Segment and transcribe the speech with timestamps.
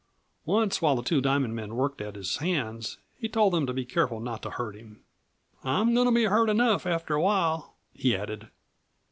[0.47, 3.85] Once, while the Two Diamond men worked at his hands, he told them to be
[3.85, 5.03] careful not to hurt him.
[5.63, 8.49] "I'm goin' to be hurt enough, after a while," he added.